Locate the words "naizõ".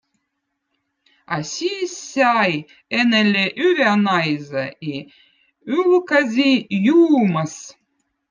4.05-4.65